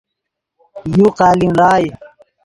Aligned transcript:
یو 0.95 1.07
قالین 1.17 1.51
ڑائے 1.59 1.87